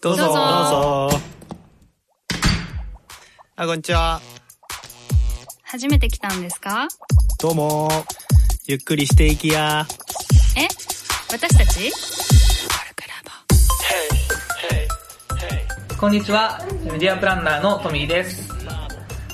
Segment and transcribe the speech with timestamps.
[0.00, 0.24] どうぞ。
[0.24, 0.40] どうぞど
[1.08, 1.20] うぞ。
[3.56, 4.20] あ、こんにちは。
[5.62, 6.88] 初めて来たんですか？
[7.38, 7.88] どうも。
[8.66, 9.86] ゆっくりしていきや。
[10.56, 10.66] え？
[11.32, 11.92] 私たち？
[16.00, 18.48] こんにちは、メディアプランナーのトミーです。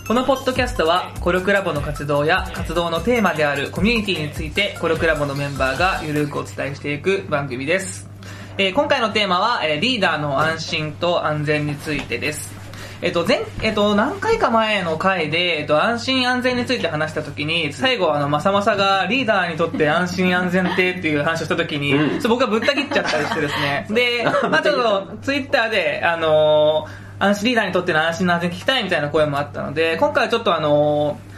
[0.06, 8.08] このポッドキャストは、コルクラボの活動や活動のテーマであるコミュニティについて、コルクラボのメンバーがゆるくお伝えしていく番組です。
[8.56, 12.54] えー今回のテーマは、えーリーダーの安心と安全についてです。
[13.02, 23.86] えっ、と、前、えっ、と、何回か前の回で、えっ、と、安心安全について話したときに、最後、あの、まさまさがリーダーにとって安心安全ってっていう話をしたときに、うん僕はぶった切っちゃったりしてですね。
[23.90, 31.33] で、まあちょっと、ツイッターで、あのー安心リーダーにとっての安心の安全聞きたいみたいな声もあったので、今回はちょっとあのー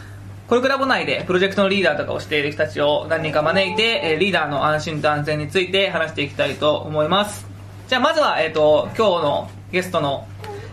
[0.47, 7.45] コルクラボ内でプロジェクトのリーダーとかをしている人たちを何人か招いて、えーリーダーの安心と安全について話していきたいと思います。
[7.89, 10.25] じゃあまずは、えっ、と、今日のゲストの、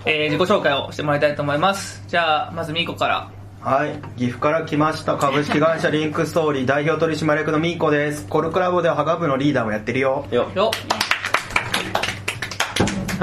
[0.06, 2.04] えー自己紹介をしてもらいたいと思います。
[2.06, 3.30] じゃあ、まずミーコから。
[3.60, 10.70] はい、岐阜から来ました株式会社リンクストーリー代表取締役のミーコですコルクラボではハガ部のリーダーもやってるよよよ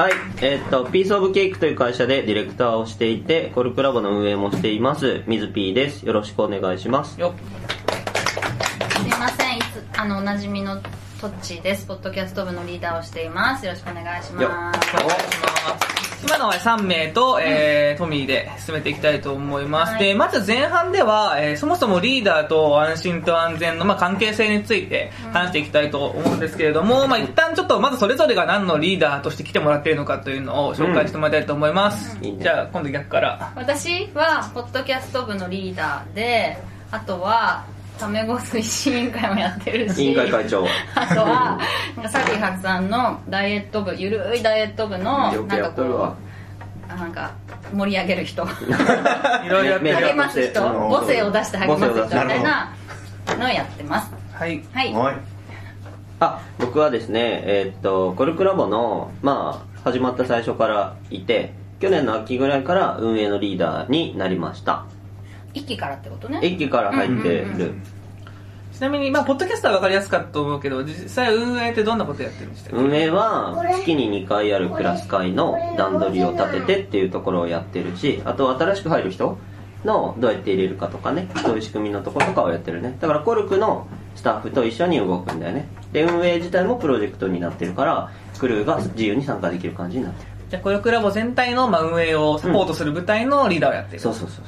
[0.02, 6.08] はい、えーっと、ピースオブケークという会社でディレクターをしていて、コルクラボの運営もしています、水 P です。
[6.08, 7.22] よろしくお願いします。
[7.22, 7.36] よ
[9.00, 9.58] すいません。
[9.60, 10.78] いつあのおなじみの
[11.20, 11.86] トッチーです。
[11.86, 13.64] ポッドキャスト部のリーダーをしています。
[13.68, 14.42] よろしくお願いします。
[14.42, 20.04] よお願いします今のは3名と、えートミーで進めていきたいと思います、はい。
[20.04, 32.40] でまず前半では、えーそもそもリーダーと安心と安全の、まあ、関係性について話していきたいと思うんですけれども、まあ、一旦ちょっとまずそれぞれが何のリーダーとして来てもらっているのかというのを紹介してもらいたいと思います、うん。
[32.40, 33.54] じゃあ今度逆から。
[33.56, 36.58] 私はポッドキャスト部のリーダーで
[36.92, 37.66] あとは
[38.02, 40.04] タメ語推進委員会もやってるし。
[40.04, 40.66] 委員会会長。
[40.96, 41.60] あとは
[41.96, 46.16] なんかサリー発案のダイエット部ゆるいダイエット部のよくやなんかこうっとるわ。
[46.90, 47.32] あなんか
[47.72, 48.44] 盛り上げる人。
[49.46, 49.96] いろいろやってる。
[49.96, 50.62] 励ます人。
[50.66, 52.74] うん母性を出して励ます人みたいな
[53.38, 54.12] のをやってます。
[54.34, 54.64] はい。
[54.74, 54.94] はい。
[54.94, 55.16] はい。
[56.20, 64.86] あ、僕はですね、えーっと、コルクラボの、まあ、始まった最初からいて、去年の秋ぐらいから運営のリーダーになりました。
[65.54, 66.40] 一期からってことね。
[66.44, 67.74] 駅から入ってうんうんる。
[68.74, 72.78] ちなみに、まあ、ポッドキャストは分かりやすかったと思うけど実際運営ってどんなことやってるんでしたっけ？
[72.78, 79.38] 運営は月に2回あるクラス会の段取りを立ててっていうところをやってるしあと新しく入る人
[79.86, 82.98] のどうやって入れるかとかねそういう仕組みのところとかをやってるね。
[83.00, 85.68] だからコルクのスタッフと一緒に動くんだよね。
[85.92, 90.32] で運営自体もプロジェクトになってるからクルーが自由に参加できる感じになってる。
[90.50, 94.46] じゃあコルクラボ全体の、まあ、運営をサポートする部隊のリーダーをやってる、そうそうそうそう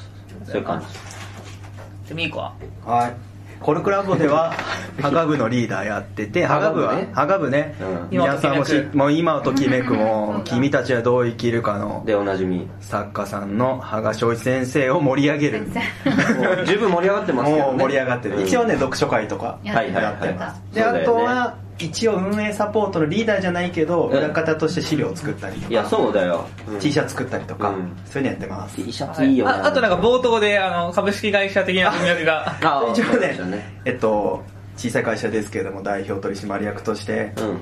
[0.54, 2.10] そういう感じ。
[2.10, 2.54] でミーコは？
[2.86, 3.14] はい。
[3.60, 4.52] コルクラボでは
[5.02, 7.76] ハガ部のリーダーやっててハガ部はハガ部ね。
[8.12, 9.94] 皆さんもし今をときめく。
[9.94, 12.58] もう今をときめくもうん君たちはどう生きるかのでおなじみ。
[12.60, 15.68] も作家さんの羽賀翔一先生を盛り上げる。
[16.66, 25.68] 十分盛り上がってますけど、ね、もう盛り上がってる、うん一応ね読書会とかやってはいはいはいやってたであとは一応運営サポートのリーダーじゃないけどうん裏方として資料を作ったりとか。
[25.70, 26.80] いやそうだよ、うん。
[26.80, 27.96] T シャツ作ったりとか、うん。
[28.06, 28.76] そういうのやってます。
[28.76, 29.34] T シャツい。
[29.34, 29.52] いよね。
[29.52, 33.80] ああとなんか冒頭であの株式会社的な文脈があ 一応そうでねね。
[33.86, 34.44] えっと
[34.78, 37.62] 小さい会社ですけれども代表取締役としてうん。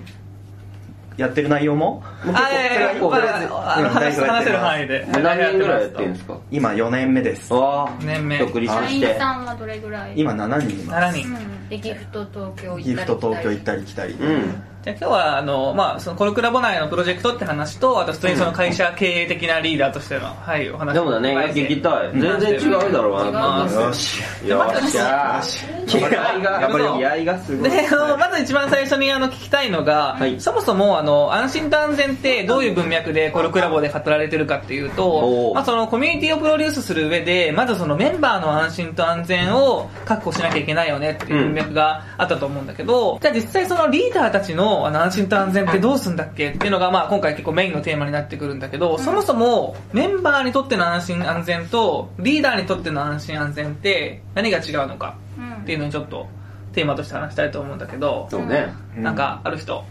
[1.18, 2.02] やってる内容も
[2.34, 5.06] あいやいやいやまああのうん話話せる範囲で。
[5.12, 6.38] 何年ぐらいやってるんですか？
[6.52, 7.54] 今4年目です。
[7.54, 7.92] わあ。
[8.02, 8.38] 年目。
[8.40, 10.14] 独立社員してさんはどれぐらい？
[10.16, 11.18] 今7人います。
[11.18, 11.28] 7人。
[11.28, 22.12] うんでギフト東京行ったり岐阜と東京行ったり来たり、うんじゃあ今日はあの、まあ、そのコルクラボ内のプロジェクトって話とあと普通にその会社経営的なリーダーとしての、はいお話でもだね、聞きたい。
[22.20, 23.32] 全然違うだろうな。
[23.32, 24.22] まあよし。
[24.48, 25.00] よっし。
[25.00, 25.86] ゃー。
[25.86, 27.70] 気合が、頑張るぞ気合がすごい。
[27.70, 30.42] で、あの、まず一番最初にあの聞きたいのが、はい。
[30.42, 56.28] そもそもあの、安心と安全ってどういう文脈でコルクラボで語られてるかっていうおと、ーまあそのコミュニティをプロデュースする上で、まずそのメンバーの安心と安全を確保しなきゃいけないよねっていう文脈があったと思うんだけど、じゃあ実際そのリーダーたちのあの安心と安全ってどうすんだっけっていうのがまあ今回結構メインのテーマになってくるんだけど、そもそもメンバーにとっての安心安全とリーダーにとっての安心安全って何が違うのかうんっていうのにちょっと
[56.74, 58.74] テーマとして話したいと思うんだけど、そうね。
[58.96, 59.84] うんなんかある人？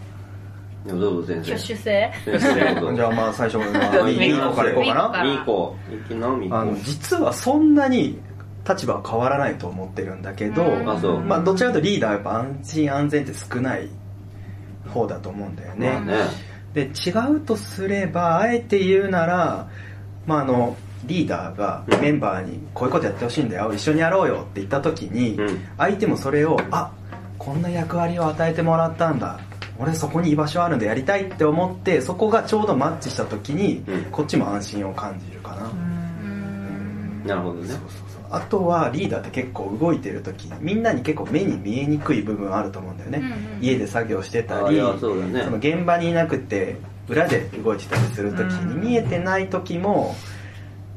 [0.87, 1.55] どうぞ全然。
[1.55, 2.11] 挙手制？
[2.95, 3.65] じゃあまあ最初は
[4.03, 5.75] ミーコからいこうかなミーコ。
[5.91, 6.75] いきな、ミあの。
[6.81, 8.19] 実はそんなに
[8.67, 11.19] 立場は変わらないと思ってるんだけど、うんあ、そう。
[11.19, 13.89] まあどちらかというとリーダーはやっぱ安心安全って少ない
[14.91, 15.99] 方だと思うんだよね。
[16.73, 19.67] で違うとすればあえて言うなら
[20.25, 23.73] まああのリーダーがメンバーにこういうことやってほしいんだよ。
[23.73, 25.59] 一緒にやろうよって言った時に、うん。
[25.77, 26.91] 相手もそれをあ
[27.37, 29.39] こんな役割を与えてもらったんだ。
[29.79, 34.03] 俺そこに居場所あるんでやりたいって思ってそこがちょうどマッチした時に、うん。
[34.11, 35.90] こっちも安心を感じるかな、うん
[37.25, 37.67] なるほどね。
[37.67, 38.21] そうそうそう。
[38.31, 45.43] あとはリーダーって結構動いてる時みんなに結構目に見えにくい部分あると思うんだよね、うんうん家で作業してたりそね。
[45.43, 46.77] その現場にいなくて
[47.07, 48.81] 裏で動いてたりする時にうん。
[48.81, 50.15] 見えてない時も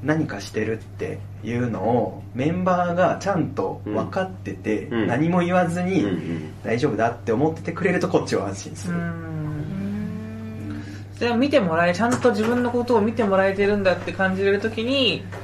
[0.02, 5.06] 何かしてるっていうのをメンバーがちゃんと分かってて、うん。
[5.08, 10.82] 何も言わずにん大丈夫だって思っててくれるとこっちは安心する、うん。
[11.16, 15.36] それは見てもらえちゃんと自分のことを見てもらえてるんだって感じれるときにあ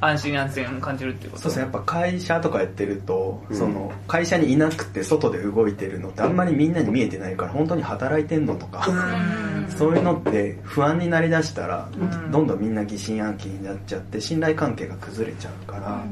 [0.00, 1.42] 安心安全を感じるってこと。
[1.42, 3.56] そうですねやっぱ会社とかやってると、うん。
[3.56, 9.70] その会社にいなくて外で動いてるのってあんまりみんなに見えてないから本当に働いてんのとか、うん。
[9.70, 12.30] そういうのって不安になりだしたら、うん。
[12.30, 16.04] どんどんみんな疑心暗鬼になっちゃって信頼関係が崩れちゃうから、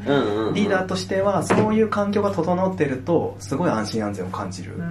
[0.52, 4.74] リーダーとしてはそういう環境が整ってるとすごい安心安全を感じる。
[4.76, 4.82] う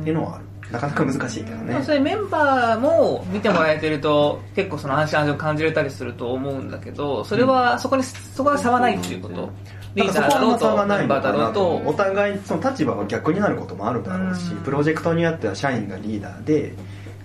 [0.00, 0.44] っんていうのはある。
[0.72, 1.82] なかなか難しいけどね。
[1.82, 9.50] それメンバーも見てもらえてると結構その安心安全を感じれたりすると思うんだけどそれはそこにそこは差はないっていうこと。
[9.96, 11.02] リーダーだろうなんかそこは差がないと。
[11.02, 11.76] メンバーだろうのかなと。
[11.76, 14.58] おと互いその立場が逆になることもあるだろうし、うん。
[14.58, 16.72] プロジェクトによっては社員がリーダーで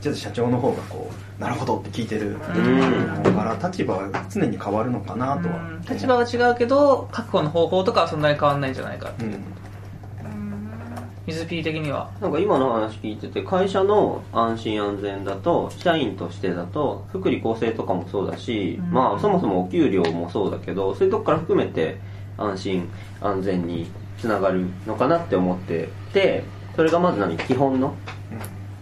[0.02, 2.38] ちょっと社長の方がこうなるほどって聞いてる。
[2.52, 5.82] と思うから立場は常に変わるのかなとは、うん。
[5.82, 9.44] 立場は違うけど確保の方法とかはそんなに変わんないんじゃないかうん
[11.28, 12.12] 水 P 的には？
[12.22, 18.92] なんか今の話聞いてて会社の安心安全だと社員としてだと福利厚生とかもそうだし、うん。
[18.92, 21.98] まあそもそもお給料もそうだけどそういうとこから含めて
[22.38, 22.90] 安心
[23.22, 23.88] 安全に
[24.20, 26.44] つながるのかなって思ってて
[26.76, 27.38] それがまず何？
[27.38, 27.96] 基本の？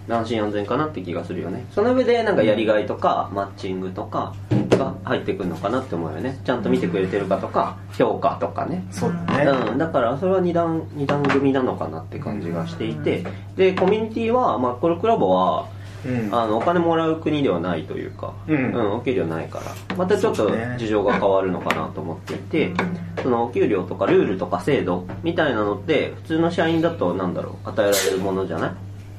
[0.10, 1.66] 安心安全かなって気がするよね。
[1.74, 4.34] その上でなんかやりがいとかマッチングとか
[4.72, 6.40] が入ってくるのかなって思うよね。
[6.44, 8.84] ちゃんと見てくれてるかとか評価とかね。
[8.92, 13.24] そうだね、うん、だからそれは二段二段組なのかなって感じがしていて。
[13.56, 15.68] でコミュニティはまあコルクラボは
[16.06, 16.36] うん。
[16.36, 18.94] あのお金もらう国ではないというか、うん。
[18.96, 19.96] お給料ないから。
[19.96, 22.74] またちょっと事情が変わるのかなと思っていて
[23.22, 28.72] そのお給料とかルールとか制度みたいなのって普通の社員だとなんだろう与えられるものじゃない？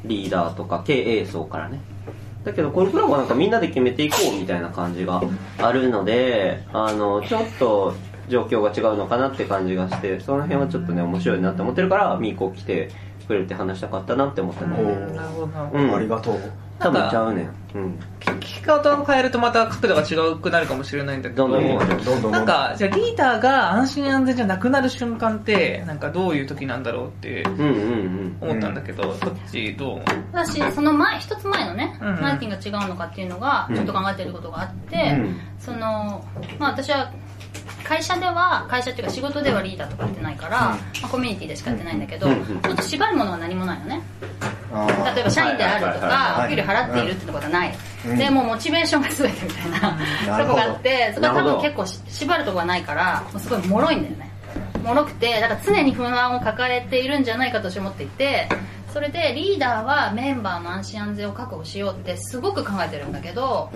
[0.04, 1.80] リーダーとか経営層からね。
[2.44, 5.22] だけどコルクラボはなんかみんなで決めていこうみたいな感じが
[5.58, 7.94] あるのであのちょっと
[8.28, 12.90] 状況が違うのかなって感じがしてその辺はちょっとね面白いなって思ってるからミーコ来て
[13.26, 15.14] くれて話したかったなって思っておねー。
[15.14, 15.84] なるほどなるほど。
[15.84, 15.94] うん。
[15.94, 17.42] ありがとう多分ちゃうね。
[17.42, 17.98] んうん。
[18.20, 22.28] 聞き方を変えるとまた角度が違うくなるかもしれないんだけどどんどんどんど。
[22.30, 28.36] んなんかじゃあリーダーが安心安全じゃなくなる瞬間ってなんかどういう時なんだろうってうんうんうん。
[28.40, 30.04] 思ったんだけど、こっちどう思う？
[30.32, 32.22] 私その前一つ前のね、うんうん。
[32.22, 35.36] 何が違うのかっていうのがちょっと考えてることがあって、うん。
[35.58, 36.24] その
[36.58, 37.12] まあ私は
[37.84, 44.02] 会社では会社っていうか仕事ではリーダーとかやってないから、まあ、コミュニティでしかやってないんだけど、ちょっと縛るものは何もないのね。
[45.14, 47.74] 例えば社員であるとかお給料払っているってことはない、
[48.08, 48.18] うん。
[48.18, 50.38] でもうモチベーションが全てみたいな。
[50.44, 54.34] とこがあってそこは多分結構し縛るとこがないからもうすごい脆いんだよね。
[54.82, 58.48] 脆くてだから常に不安を抱えているんじゃないかと思っていて
[58.92, 63.70] それでリーダーはメンバーの安心安全を確保しようってすごく考えてるんだけど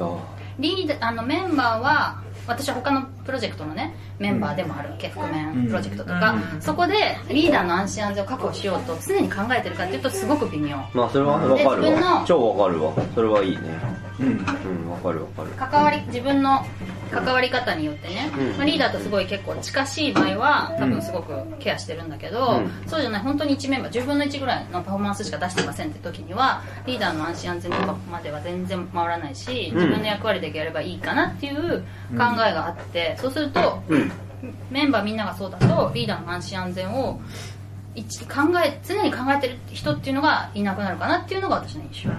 [0.58, 6.62] リーダーあのメンバーは私は他のプロジェクトのねメンバーでもあるわけ覆面プロジェクトとか、うん。
[6.62, 14.26] そこでリーダーの安心安全を確保しようと常に考えてるかっていうとすごく微妙まあそれはわかるわ超わかるわそれはいいねうん。
[14.26, 14.90] うん。
[14.90, 15.50] わかるわかる。
[15.50, 16.64] 関わり自分の
[17.10, 18.56] 関わり方によってね、うん。
[18.56, 22.70] まあ、リーダーとすごい結構近しい場合は多分すごくケアしてるんだけど、うん。
[22.86, 31.80] そうじゃない本当に1メンバー10分の1ぐらいのパフォーマンスしか出してませんって時にはリーダーの安心安全とかまでは全然回らないし自分の役割だけやればいいかなっていう
[32.12, 34.12] 考えがあって、そうするとうん。
[34.70, 37.20] メンバーみんながそうだとリーダーの安心安全を
[37.94, 42.10] 一考え常に考えてる人っていうのがいなくなるかなっていうのが私の印象、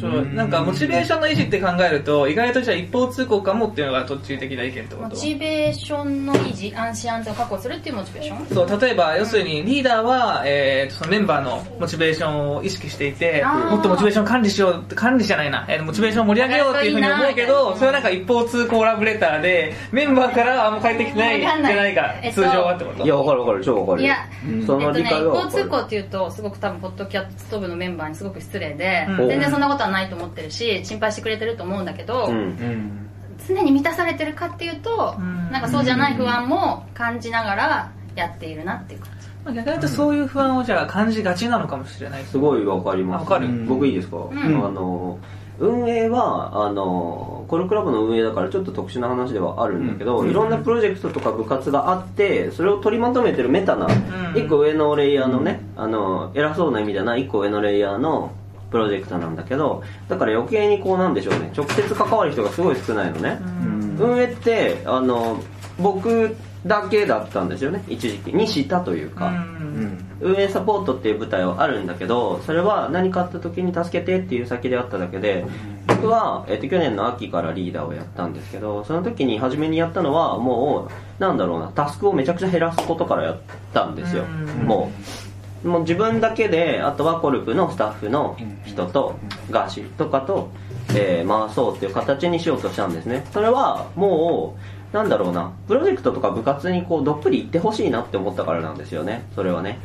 [0.00, 5.08] そうなんかモチベーションの維持って考えると意外とじゃあ一方通行かもっていうのが途中的な意見ってこと？
[5.08, 8.46] モチベーションの維持安心安全を確保するっていうモチベーション？
[8.46, 21.94] そう例えば要するにリーダーは、えーとそのメンバーのモチベーションを意識していてもっとモチベーション管理しよう管理じゃないな、えーモチベーションを盛り上げようっていうふうに思うけいいなどそれはなんか一方通行ラブレターでメンバーからはあんま返ってきてないじゃない。
[21.94, 23.04] かえっと通常はってこと？
[23.04, 24.02] いやわかるわかる超わかる。
[24.02, 29.28] よいやうんその理えっとね、一方通行っていうとすごく多分ポッドキャスト部のメンバーにすごく失礼で、うん。
[29.28, 32.34] 全然そんなことはないと思ってるし心配してくれてると思うんだけど、うん。
[32.34, 33.08] うん。
[33.46, 35.50] 常に満たされてるかっていうと、うん。
[35.50, 39.28] なんかそうじゃない不安も感じながらやっているなっていう感じ。
[39.44, 43.20] まあ逆に言うとそういう不安をじゃあ感じがちなのかもしれないすごいわかります。
[43.20, 43.48] あわかる。
[43.66, 44.30] 僕いいですか、ん。
[44.32, 45.18] あの
[45.58, 50.30] 運営はあのコルクラブの運営だからちょっと特殊な話ではあるんだけど、うん。
[50.30, 53.90] いろんなプロジェクトとか部活があってそれを取りまとめてるメタな、ん。
[54.36, 58.32] 一個上のレイヤーのね、あの偉そうな意味じゃない一個上のレイヤーの
[58.76, 61.50] ププロジェクトなんだけどだから余計にこうなんでしょうね。
[61.56, 63.96] 直接関わる人がすごい少ないのね、うん。
[63.98, 65.42] 運営ってあの
[65.78, 67.82] 僕だけだったんですよね。
[67.88, 68.32] 一時期。
[68.34, 70.04] にしたというか、うん。
[70.20, 75.46] 運営サポートっていう舞台はあるんだけどそれは何かあった時に助けてっていう先であっただけで
[75.86, 81.68] 僕は、えっと去年の秋からリーダーをやったんですけどその時に初めにやったのはもうなんだろうな。
[81.68, 83.38] タスクをめちゃくちゃ減らすことからやっ
[83.72, 84.24] たんですよ。
[84.24, 84.26] う
[84.64, 84.66] ん。
[84.66, 85.25] もう
[85.66, 89.16] もう自分だけであとはコルクのスタッフの人と
[89.50, 90.50] ガーシーとかと、
[90.94, 93.26] えー回そうっていう形にしようとしたんですね。
[93.32, 94.56] それはも
[94.92, 95.52] うなんだろうな。
[95.66, 99.24] プロジェクトとか部活にこうどっぷり行ってほしいなって思ったからなんですよね。
[99.34, 99.78] それはね。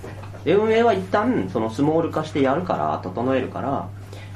[0.46, 3.90] で運営は一旦そのスモール化してやるから整えるから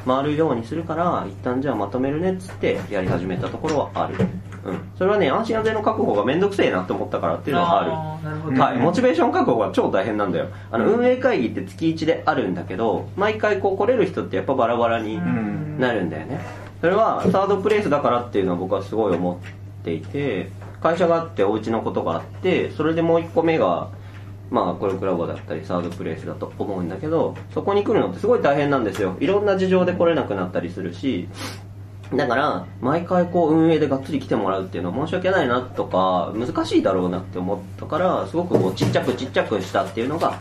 [0.06, 4.16] 回るようにするから一旦じゃあまとめるねっつってやり始めたところはある
[4.66, 4.80] うん。
[4.98, 7.92] それはね安心安全の確保がめんどくせえなって思ったからっていうのはある。
[7.94, 10.48] あーなるほどはい、モチベーション確保が超大変なんだよ。
[10.72, 15.80] あの運営会議って月1であるんだけど毎回こう来れる人ってやっぱバラバラにん。
[15.80, 16.40] なるんだよね。
[16.82, 19.42] それはサードプレイスだからっていうのは僕はすごい思
[19.82, 20.50] っていて
[20.82, 23.90] 会社があってお家のことがあってそれでもう1個目が
[24.52, 29.18] まあコルクラボだったりサードプレイスだと思うんだけどそこに来るのってすごい大変なんですよ。
[29.20, 31.28] いろんな事情で来れなくなったりするし
[32.18, 40.40] だから毎回こう運営でがっつり来てもらうっていうのは申し訳ないなとか難しいだろうなって思ったからすごくこうちっちゃくちっちゃくしたっていうのが、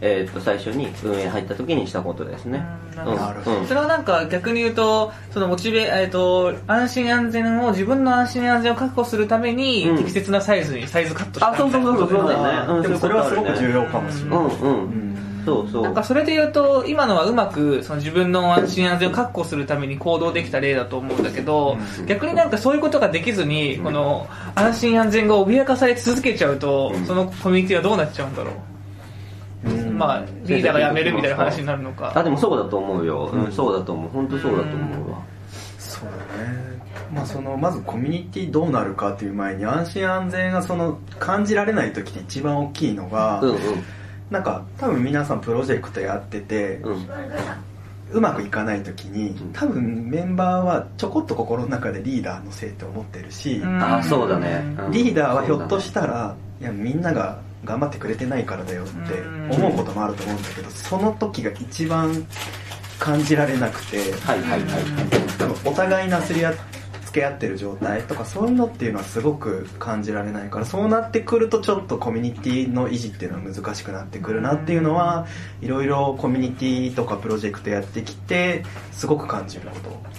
[0.00, 2.64] えーっと最初に運営入った時にしたことですね。
[2.96, 3.66] うんなるほどうん。
[3.66, 9.96] それはなんか逆に言うとそのモチベ、えっと安心安全を自分の安心安全を確保するために、うん。
[9.98, 12.72] 適切なサイズにサイズカットしたあそうそうそうそうそうだよね。
[12.74, 14.44] うんでもそれはすごく重要かもしれない、うん。
[14.46, 15.82] うんそうそう。
[15.82, 22.06] なんかそれで言うと今のはうまくその自分の安心安全を確保するために行動できた例だと思うんだけど、うん。
[22.06, 28.52] 逆になんかそういうことができずにこの安心安全が脅かされ続けちゃうと、うんそのコミュニティはどうなっちゃうんだろ
[29.64, 29.98] う、うん。
[29.98, 32.12] まあリーダーが辞めるみたいな話になるのか。
[32.14, 34.10] あでもそうだと思うよ、うん、そうだと思う。
[34.10, 35.18] 本当そうだと思うわ。
[35.78, 36.74] そうだね。
[37.12, 43.58] まあそのまずコミュニティどうなるかっていう前に安心安全がその感じられない時って一番大きいのが、うん
[44.30, 47.06] なんか多分皆さんプロジェクトやってて、うん。
[48.12, 49.52] うまくいかない時にん。
[49.52, 54.92] 多分メンバーはちょこっと心の中でリーダーのせいって思ってるし、あそうだね、うん。
[54.92, 59.20] リーダーはひょっとしたら、いやみんなが頑張ってくれてないからだよって
[59.56, 62.26] 思うこともあると思うんだけどその時が一番
[62.98, 64.84] 感じられなくてはいはいはい
[65.38, 66.52] 多分お互いなすり合
[67.14, 75.28] 付け合ってる状態とかそういうのっていうのはすごく感じられないからそうなってくるとちょっとコミュニティの維持っていうのは難しくなってくるなっていうのは
[75.62, 80.13] いろいろコミュニティとかプロジェクトやってきてすごく感じること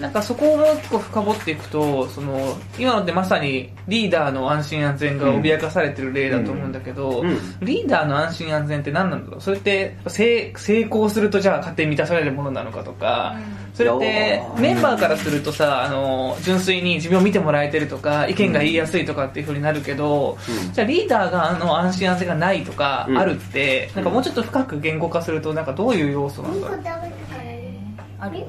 [0.00, 7.38] なんかそこをもう一個深掘っていくとその今のってまさにリーダーの安心安全が脅かされてる例だと思うんだけど、うん。
[7.60, 9.40] リーダーの安心安全って何なんだろう？
[9.40, 13.36] それって成成功するとじゃあ勝手に満たされるものなのかとか、
[13.72, 20.72] それってメンバーからするとさあの純粋に自分を見てもらえてるとか意見が言いやすいとかっていう風になるけど、うん。
[20.72, 23.18] じゃあリーダーがあの安心安全がないとかうん。
[23.18, 26.80] あるって、なんかもうちょっと深く言語化するとなんかどういう要素なんだろう？
[28.18, 28.44] ある？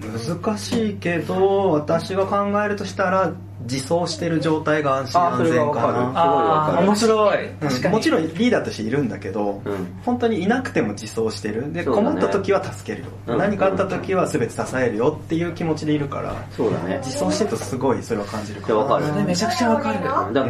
[0.00, 3.32] 難しいけど私が考えるとしたら
[3.70, 6.12] 自走してる状態が安心安全かな。
[6.14, 7.48] あ面白い。
[7.60, 7.84] 確かに。
[7.86, 10.00] うんもちろんリーダーとしているんだけど、うん。
[10.04, 11.72] 本当にいなくても自走してる。
[11.72, 11.84] で、ね。
[11.84, 13.38] 困った時は助けるよ、うん。
[13.38, 16.98] 何かあった時は全て支えるよっていう気持ちでいるからそうだね。
[17.02, 19.06] 自走してるとすごいそれは感じるかなわかる。
[19.06, 20.04] それめちゃくちゃわかる。
[20.04, 20.10] だ
[20.44, 20.48] か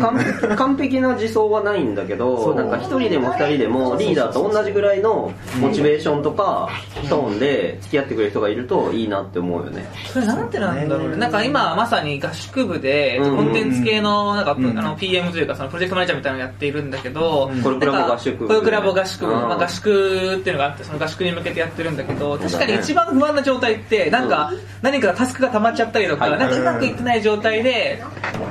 [0.48, 6.68] ら完完璧な自走はないんだけどなんか一人でも二人でもリーダーと同じぐらいのモチベーションとか
[7.08, 9.86] トーンで付き合ってくれる人がいるといいなって思うよね。
[10.12, 11.16] それなんてなんだろうね。
[11.16, 11.16] ね。
[11.16, 17.62] なんか今まさに合宿部で、うんコンテンツ系の、なんか、うんあの、PM というか、そのプロジェクトマネージャーみたいなのをやっているんだけど、うん。
[17.62, 18.36] コルクラボ合宿。
[18.36, 19.26] 部コルクラボ合宿。
[19.26, 26.38] まあ合宿っていうのがあって、その合宿に向けてやってるんだけど、確かに一番不安な状態って、なんか、何かタスクが溜まっちゃったりとか、はい。
[26.38, 28.02] なんかうまくいってない状態で、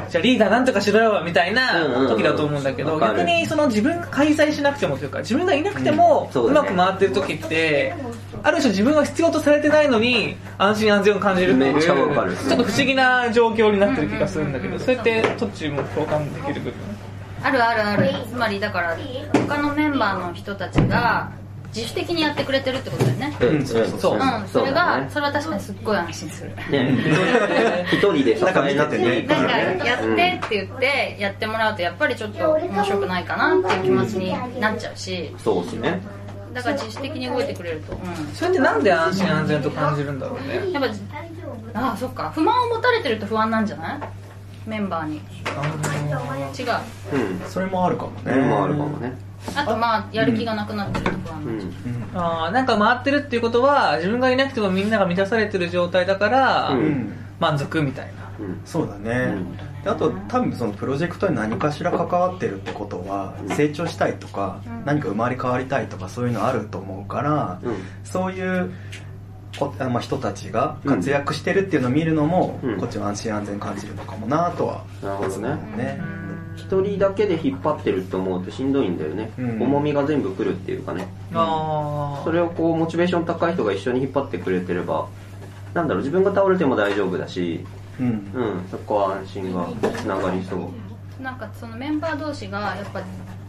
[0.09, 2.63] じゃあリーダーなんとかしろよ、みたいな時だと思うん。
[2.63, 3.19] だけど、うんうんうんわかる。
[3.19, 7.93] 逆にその自分が開催しなくてもというか、自分がいなくても、うまく回ってる時って、
[8.43, 16.73] ある種自分は必要とされてないのに、安心安全を感じるっていう、ちょっと不思議な状況になってる気がするんだけど、それってトッチも共感できる部分？
[17.43, 18.09] あるあるある。
[18.29, 18.97] つまりだから
[19.33, 21.29] 他のメンバーの人たちが
[21.75, 23.37] 自主的にやってくれてるってことだよね。
[23.41, 24.13] うんそうそうそう。
[24.15, 25.09] うんそれだがね。
[25.11, 26.49] それは確かにすっごい安心する。
[26.71, 26.97] ね。
[27.91, 29.47] 一人で支えなくていいかなん
[29.79, 35.35] かやってって言ってやってもらうとやっぱりちょっと面白くないかなっていう気持ちになっちゃうし。
[35.43, 36.01] そうですね。
[36.53, 38.33] だから自主的に動いてくれるとうん。
[38.33, 40.71] それってなんで安心安全と感じるんだろうね。
[40.71, 40.89] やっぱ
[41.81, 42.31] ああそっか。
[42.33, 43.99] 不満を持たれてると不安なんじゃない？
[44.65, 45.17] メンバーに。
[45.17, 45.22] 違う。
[47.13, 47.50] うん。
[47.50, 48.19] それもあるかもね。
[48.24, 49.13] それもあるかもね。
[49.55, 51.48] あとまあやる気がなくなってるところはうん。
[51.50, 51.69] うん。
[52.13, 56.79] あーなんか回ってるっていうことは自分がいなくてもみんなが満たされてる状態だから、うん。
[56.79, 58.31] うん満足みたいな。
[58.39, 58.62] うん。
[58.63, 59.57] そうだね、うん。
[59.84, 64.86] であと多分そのプロジェクトに何かしら関わってるってことは成長したいとか、うん。
[64.86, 67.75] 何か生まれ変わりたいとかそういうのあると思うから、うん。
[68.05, 68.72] そういう
[69.57, 72.77] こあまあ、人たちが活躍してるっていうのを見るのも、うん。
[72.77, 74.83] こっちは安心安全感じるのかもなとは。
[75.01, 75.50] なるほどね。
[75.50, 76.00] 思うね。
[76.55, 79.62] 一人だけで引っ張ってるって思うとしんどいんだよね、うん。
[79.62, 81.07] 重みが全部来るっていうかね。
[81.33, 85.07] あそれをこうモチベーション高い人が一緒に引っ張ってくれてれば
[85.74, 87.65] なんだろう自分が倒れても大丈夫だし
[88.00, 88.07] うん。
[88.07, 88.67] うん。
[88.71, 90.55] そこは安心がつながりそ
[91.19, 91.21] う。
[91.21, 93.01] なんかそのメンバー同士がやっぱ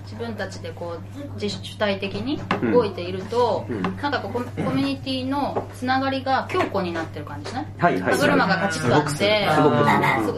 [0.07, 2.39] 自分たちでこう自主体的に
[2.73, 3.83] 動いていると、うん。
[3.83, 7.67] なんかこうコミュニティのつながりが強固になってる感じしない？
[7.79, 8.13] はいはい。
[8.15, 9.47] 歯車がカチッとあって。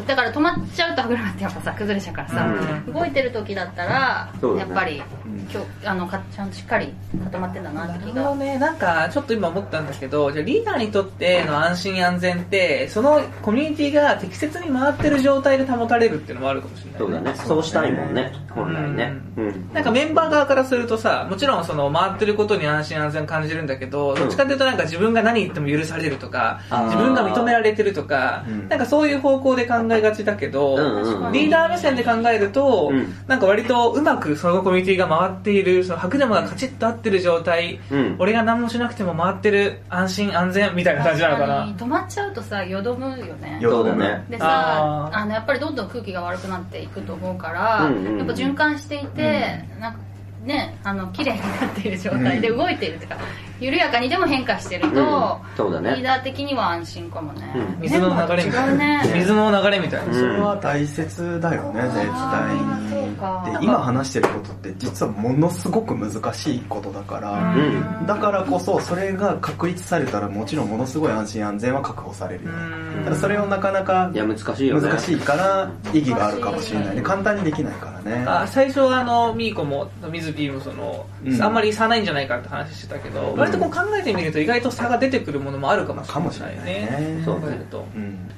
[0.07, 2.47] だから止まっちゃうと歯車ってやっぱさ崩れちゃうからさ、
[2.87, 2.93] うん。
[2.93, 4.57] 動いてる時だったら、ね。
[4.59, 5.39] やっぱりうん。
[5.51, 6.93] 今日あのかちゃんとしっかり
[7.25, 8.15] 固まってんだなって気が。
[8.15, 17.35] なるほどねなんかちょっと今思ったんだけどじゃあリーダーにとっての安心安全ってそのコミュニティが適切に回ってる状態で保たれるっていうのもあるかもしれない、そうだね。
[17.35, 18.33] そうしたいもんね。
[18.51, 19.13] 本来ね。
[19.37, 28.69] うんなんかメンバー側からするとさもちろんその回ってることに安心安全感じるんだけど、どっちかっていうとなんか自分が何言っても許されるとか自分が認められてるとか、うん。
[28.69, 31.33] なんかそういう方向で考えがちだけど、うんうんうん。
[31.33, 33.15] リーダー目線で考えると、うん。
[33.27, 38.17] なんか割とうまくそのコミュニティが回っているその歯車がカチッと合ってる状態、うん。
[38.19, 41.57] 俺が何もしなくても回ってる安心安全みたいな感じなのかな。
[41.61, 43.59] 確に止まっちゃうとさよどむよね。
[43.61, 44.25] よそうだね。
[44.29, 48.19] でさあのやっぱりどんどん空気が悪くなっていくと思うから、うんうんうん。
[48.19, 49.48] やっぱ循環していて、
[49.81, 50.08] なんか
[50.49, 53.19] ねあの綺麗になっている状態で動いているというか、
[53.61, 55.57] 緩やかにでも変化してると、うん。
[55.57, 55.97] そうだね。
[55.97, 57.83] リーダー的には安心かもね、うん。
[57.83, 60.15] 水の流れみたいな、ね水の流れみたいな、うん。
[60.15, 62.99] それは大切だよね絶対に。
[63.19, 68.07] で今話してることって実はものすごく難しいことだから、うん。
[68.07, 72.53] だからこそそれが確立されたらもちろんものすごい安心安全は確保されるよ。
[72.53, 73.05] うん。
[73.05, 74.89] ただそれをなかなかいや難しいよね。
[74.89, 77.03] 難しいから意義があるかもしれないね。
[77.03, 78.25] 簡単にできないからね。
[78.27, 81.43] あ最初はあのミーコも水ピーもその、うん。
[81.43, 87.23] あんまり差ないんじゃないかって話してたけど、割とこう考えてみると意外と差が出てくるものもあるかもしれないかもしれないね。
[87.25, 87.87] そう考えると。
[87.95, 88.31] うん。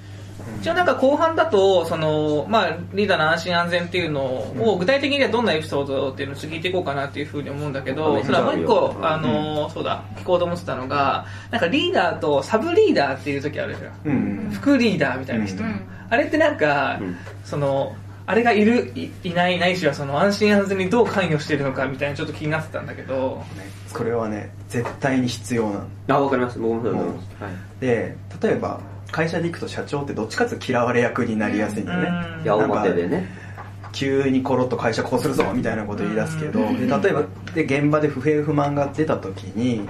[0.61, 8.25] 一応なんか後半だとその、まあ、リーダーの安心安全っていうのを具体的にはどんなエピソードっていうのを聞いていこうかなっていうふうに思うんだけど、うん。
[8.25, 9.07] それはもう一個、うん。
[9.07, 13.93] あのそうだ聞こうと思ってたのがなんかリーダーとサブリーダーっていう時あるじゃん。
[14.05, 14.51] うん。
[14.53, 15.81] 副リーダーみたいな人、うん。
[16.09, 17.17] あれってなんか、うん。
[17.45, 17.95] その
[18.31, 23.45] あれがいるいいないないしはその安心安全にどう関与しているのかみたいなちょっと気になってたんだけど。
[23.57, 25.87] ねこれはね絶対に必要なの。
[26.11, 26.61] あわかります。
[26.61, 27.43] 僕もそうだと思います。
[27.43, 27.53] はい。
[27.81, 32.45] で例えば会社で行くと社長ってどっちかっていうと嫌われ役になりやすいんだよね、うん。
[32.45, 33.51] いやなんか表でね。
[33.93, 39.81] 急にコロッと会社こうするぞみたいなこと言い出すけど、で例えばで現場で不平不満が出た時に、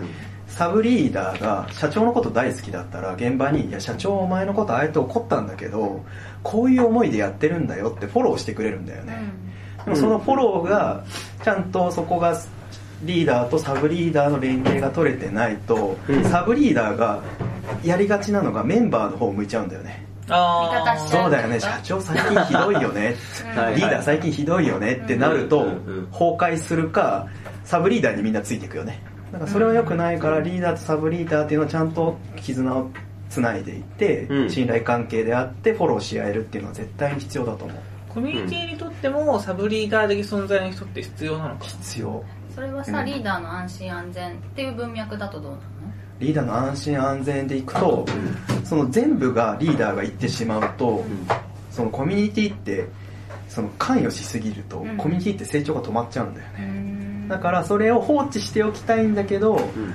[0.50, 6.04] サブリーダーが社長のこと大好きだったら現場に「いや社長お前のことあえて怒ったんだけど
[6.42, 9.18] こういう思いでやってるんだよ」ってフォローしてくれるんだよね、
[9.84, 11.04] でもそのフォローが
[11.42, 12.38] ちゃんとそこが
[13.02, 16.24] リーダーとサブリーダーの連携が取れてないと、うん。
[16.24, 17.22] サブリーダーが
[17.82, 20.06] やりがちなのがメンバーの方を向いちゃうんだよね。
[20.28, 21.58] あそうだよね。
[21.58, 23.16] 社長最近ひどいよね。
[23.56, 25.70] はいリーダー最近ひどいよねってなるとうんう
[26.02, 27.26] ん崩壊するか
[27.64, 29.02] サブリーダーにみんなついていくよね
[29.32, 32.90] だからそれは良くないからリーダーとサブリーダーっていうのはちゃんと絆を
[33.28, 34.50] つないでいってうん。
[34.50, 37.78] 信頼関係であってフォローし合えるっていうのは絶対に必要だと思う。
[38.08, 41.64] コミュニティにとってもサブリーダー的存在の人って必要なのか。
[41.64, 42.24] 必要。
[42.52, 43.06] それはさ、うん。
[43.06, 45.62] リーダーの安心安全っていう文脈だとどうなの？
[46.18, 48.04] リーダーの安心安全でいくと
[48.64, 51.04] その全部がリーダーが言ってしまうと
[51.70, 52.88] そのコミュニティって
[53.48, 54.96] その関与しすぎるとうん。
[54.96, 56.64] コミュニティって成長が止まっちゃうんだよね。
[56.84, 56.89] うん
[57.30, 59.94] だからそれを放置しておきたいんだけどうん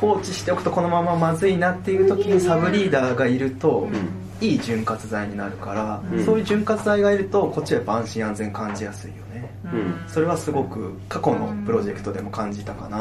[0.00, 4.28] 放置しておくとこのまままずいなっていう時にサブリーダーがいるとうん。
[4.40, 6.24] いい潤滑剤になるから、うん。
[6.24, 9.50] そういう潤滑剤がいるとこっちはやっぱ安心安全感じやすいよね。
[9.64, 10.04] うん。
[10.06, 12.98] それはすごく過去のプロジェクトでも感じたかな、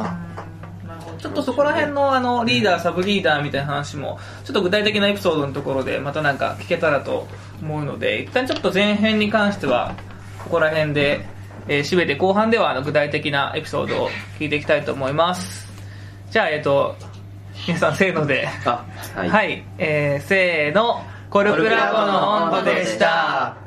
[0.88, 1.18] なるほど。
[1.18, 7.28] ちょっとそこら辺のあのリーダーサブリーダーみたいな話もちょっと具体的なエピソードのところでまたなんか聞けたらと
[7.62, 9.96] 思うので一旦ちょっと前編に関しては
[10.44, 11.28] ここら辺で、
[11.68, 15.68] えー締めて後半ではあの具体的なエピソードを聞いていきたいと思います。
[16.32, 16.96] じゃあえっ、と
[17.68, 18.48] 皆さんせーので。
[18.66, 19.60] あははい。
[19.60, 21.02] い、えー、せーの。
[21.30, 23.58] コルクラボの温度でした。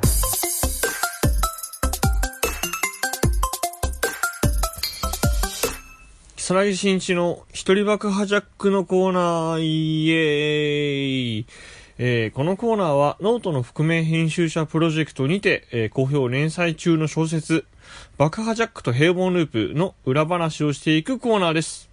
[6.35, 11.45] 草薙真一の一人爆破ジャックのコーナー、イエーイ。
[11.99, 17.65] えーこのコーナーはノートの覆面編集者プロジェクトにて、えー好評連載中の小説、
[18.17, 21.89] 爆破ジャックと平凡ループの裏話をしていくコーナーです。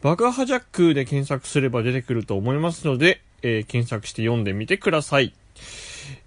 [0.00, 5.34] 爆破ジャックで検索すれば出てくると思いますので、えー検索して読んでみてください。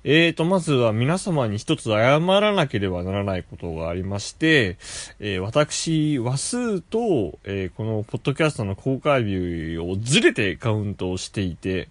[0.03, 4.77] えーと、まずは皆様に一つ謝らなければならないことがありまして、
[5.19, 11.87] えー私、話数と、えーこのポッドキャストの公開日をずれてカウントをしていて、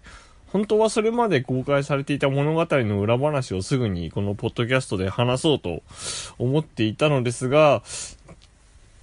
[0.51, 5.81] 本当はそれまで公開されていた物語の裏話をすぐにこのポッドキャストで話そうと
[6.37, 7.83] 思っていたのですが、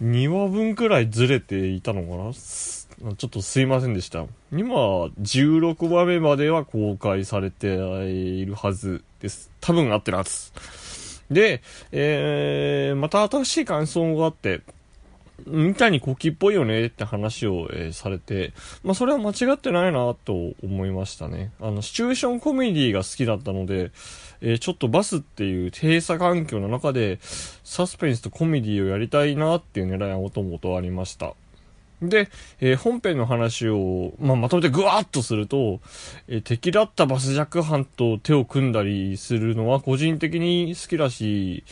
[0.02, 2.32] 2話分くらいずれていたのかな？
[3.14, 4.26] ちょっとすいませんでした。
[4.52, 9.50] 今、16話目までは公開されているはずです。
[9.60, 10.52] 多分合ってるはず。
[11.30, 14.62] で、えー、また新しい感想があって、
[15.46, 21.52] みたいにコキっぽいよねって話を、えーされて、まあそれは間違ってないなと思いましたね。
[21.60, 23.90] あの、シチュエーションコメディが好きだったので、
[24.40, 31.34] えーちょっとバスっていう閉鎖環境の中で、サスペンスとコメディをやりたいなっていう狙いはもともとありました。
[32.02, 32.28] で、
[32.60, 35.80] えー本編の話を、まあ、まとめてぐわーっとすると、
[36.28, 41.64] えー敵だったバスジャック犯と手を組んだりするのは個人的に好きだし、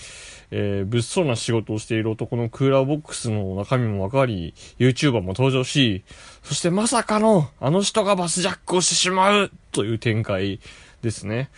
[0.50, 6.02] えー物騒な仕事をしている男のクーラーボックスの中身もわかり、YouTuber も登場し、
[6.42, 10.60] そしてまさかの、あの人がバスジャックをしてしまうという展開
[11.02, 11.50] ですね。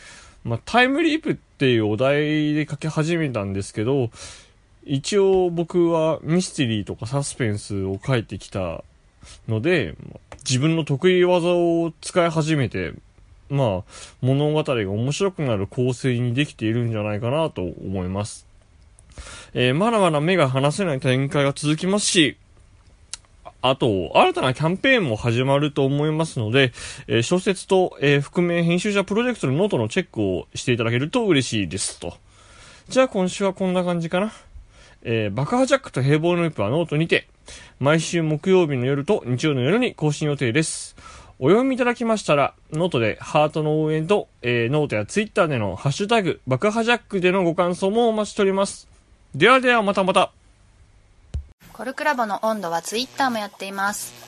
[0.45, 4.11] まあ、タイムリープっていうお題で書き始めたんですけど、
[4.89, 8.83] 一応僕はミステリーとかサスペンスを書いてきた
[9.47, 9.95] ので、
[10.49, 12.95] 自分の得意技を使い始めて、
[13.51, 18.47] まあ、物語が面白くなる構成にできているんじゃないかなと思います。
[19.53, 22.39] えーまだまだ目が離せない展開が続きますし、
[23.61, 26.73] あと、新たなキャンペーンも始まると思いますので、
[27.09, 32.17] えー小説と、えー覆面編集者プロジェクトのノートのチェックをしていただけると嬉しいですと。
[32.89, 34.33] じゃあ今週はこんな感じかな。
[35.03, 37.29] えー爆破ジャックと平凡のループはノートにて、
[37.79, 40.97] 毎週木曜日の夜と日曜の夜に更新予定です。
[41.39, 48.89] お読みいただきましたら、ノートでハートの応援と、えーノートやツイッターでのハッシュタグ、爆破ジャックでのご感想もお待ちしております。
[49.35, 50.33] ではではまたまた。
[51.73, 54.28] コルクラボの温度はツイッターもやっています。